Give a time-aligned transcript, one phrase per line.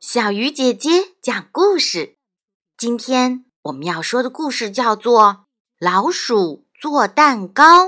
[0.00, 0.90] 小鱼姐姐
[1.20, 2.18] 讲故事。
[2.76, 5.24] 今天我们要说的故事叫做
[5.80, 7.86] 《老鼠做蛋糕》。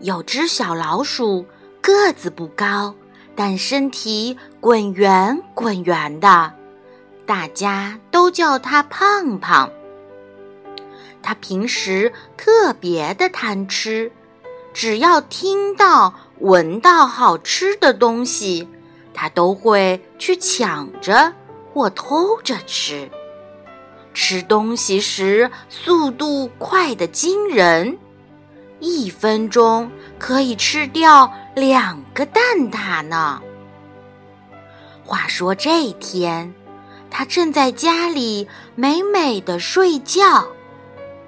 [0.00, 1.44] 有只小老鼠，
[1.82, 2.94] 个子不高，
[3.36, 6.54] 但身体滚圆滚圆的，
[7.26, 9.70] 大家都叫它胖胖。
[11.22, 14.10] 它平时特别的贪吃。
[14.74, 18.68] 只要听到、闻到好吃的东西，
[19.14, 21.32] 它都会去抢着
[21.72, 23.08] 或偷着吃。
[24.12, 27.96] 吃东西时速度快得惊人，
[28.80, 29.88] 一分钟
[30.18, 33.40] 可以吃掉两个蛋挞呢。
[35.04, 36.52] 话说这天，
[37.08, 40.44] 他正在家里美美的睡觉，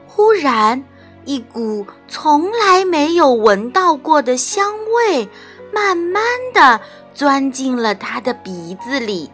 [0.09, 0.85] 忽然。
[1.25, 5.29] 一股从来没有闻到过的香味，
[5.73, 6.81] 慢慢的
[7.15, 9.31] 钻进了他的鼻子里。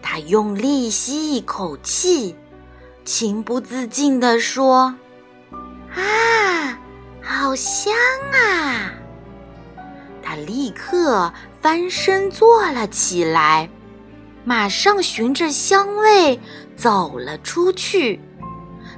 [0.00, 2.34] 他用力吸一口气，
[3.04, 4.94] 情不自禁地说
[5.94, 6.78] ：“啊，
[7.20, 7.92] 好香
[8.32, 8.92] 啊！”
[10.22, 13.68] 他立刻翻身坐了起来，
[14.44, 16.40] 马上循着香味
[16.76, 18.20] 走了出去。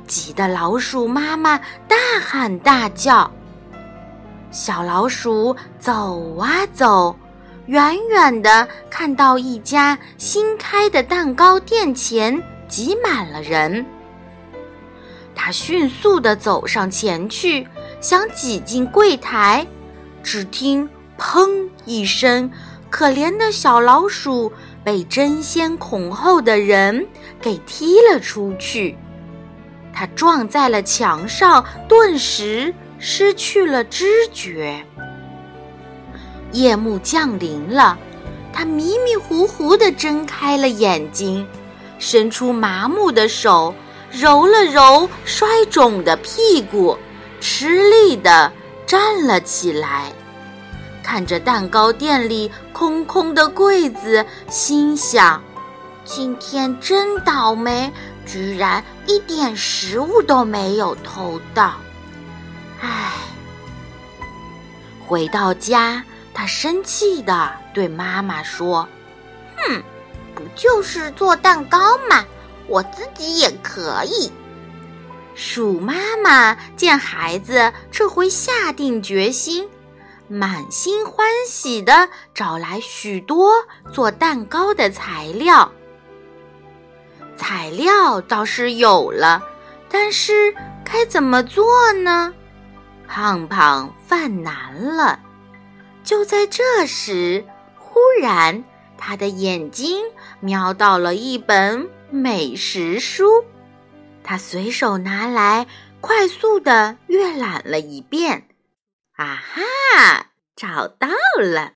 [0.08, 3.30] 急得老鼠妈妈大喊大叫。
[4.50, 7.14] 小老鼠走啊走，
[7.66, 13.84] 远远的看到一家新开的蛋糕店前挤满了人。
[15.34, 17.68] 它迅速的走上前去，
[18.00, 19.66] 想挤进柜台，
[20.22, 22.50] 只听“砰”一声，
[22.90, 24.50] 可怜的小老鼠
[24.82, 27.06] 被争先恐后的人
[27.40, 28.96] 给踢了出去。
[29.98, 34.80] 他撞在了墙上，顿时失去了知觉。
[36.52, 37.98] 夜幕降临了，
[38.52, 41.44] 他迷迷糊糊地睁开了眼睛，
[41.98, 43.74] 伸出麻木的手
[44.12, 46.96] 揉了揉摔肿的屁股，
[47.40, 48.52] 吃力地
[48.86, 50.12] 站了起来，
[51.02, 55.42] 看着蛋糕店里空空的柜子，心想：
[56.04, 57.92] 今天真倒霉。
[58.30, 61.76] 居然一点食物都没有偷到，
[62.82, 63.12] 唉！
[65.06, 68.86] 回到家，他生气的对妈妈说
[69.56, 69.82] ：“哼，
[70.34, 72.26] 不就是做蛋糕吗？
[72.66, 74.30] 我自己也可以。”
[75.34, 79.66] 鼠妈妈见孩子这回下定决心，
[80.28, 83.54] 满心欢喜的找来许多
[83.90, 85.72] 做蛋糕的材料。
[87.38, 89.42] 材料倒是有了，
[89.88, 90.54] 但是
[90.84, 92.34] 该怎么做呢？
[93.06, 95.18] 胖胖犯难了。
[96.04, 97.46] 就在这时，
[97.78, 98.64] 忽然
[98.98, 100.04] 他的眼睛
[100.40, 103.44] 瞄到了一本美食书，
[104.22, 105.66] 他随手拿来，
[106.00, 108.48] 快速的阅览了一遍。
[109.16, 111.08] 啊哈，找到
[111.40, 111.72] 了！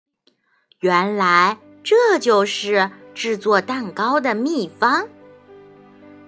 [0.81, 5.09] 原来这就是制作蛋糕的秘方。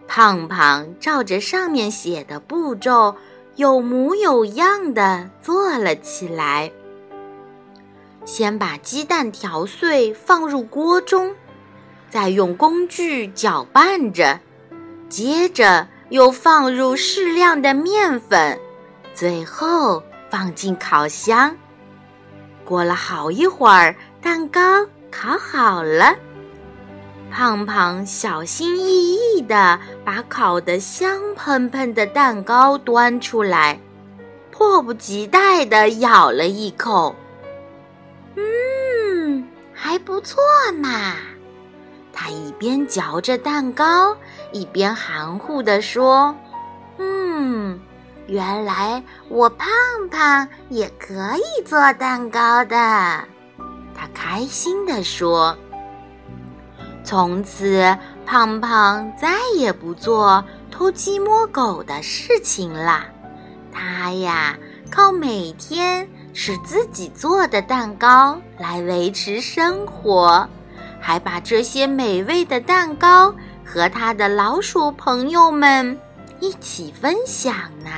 [0.06, 3.16] 胖胖照着上面写的步骤，
[3.56, 6.70] 有模有样的做了起来。
[8.25, 11.34] 先把鸡蛋调碎放入锅中，
[12.09, 14.41] 再用工具搅拌着，
[15.09, 18.59] 接着又放入适量的面粉，
[19.14, 21.54] 最后放进烤箱。
[22.64, 24.60] 过了好一会儿，蛋糕
[25.10, 26.16] 烤好了。
[27.34, 33.77] 胖胖小心翼翼地把烤得香喷喷的蛋糕端出来，
[34.53, 37.12] 迫不及待地咬了一口。
[38.37, 40.41] 嗯，还不错
[40.81, 41.17] 嘛。
[42.12, 44.17] 他一边嚼着蛋糕，
[44.53, 46.33] 一边含糊地说
[46.99, 47.81] ：“嗯，
[48.28, 49.69] 原来我胖
[50.09, 52.77] 胖也可以做蛋糕的。”
[53.93, 55.58] 他开心地说。
[57.05, 63.05] 从此，胖胖再也不做偷鸡摸狗的事情啦。
[63.71, 64.56] 他呀，
[64.91, 70.49] 靠每天吃自己做的蛋糕来维持生活，
[70.99, 73.35] 还把这些美味的蛋糕
[73.65, 75.99] 和他的老鼠朋友们
[76.41, 77.55] 一起分享
[77.85, 77.91] 呢。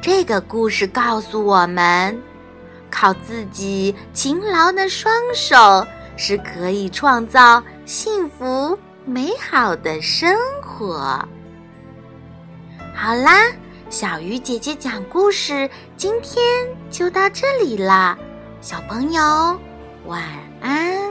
[0.00, 2.18] 这个故事告诉我们，
[2.90, 5.86] 靠自己勤劳的双手。
[6.16, 11.26] 是可以创造幸福美好的生活。
[12.94, 13.50] 好啦，
[13.90, 16.42] 小鱼姐姐讲故事，今天
[16.90, 18.16] 就到这里啦，
[18.60, 19.20] 小朋友，
[20.06, 20.22] 晚
[20.60, 21.01] 安。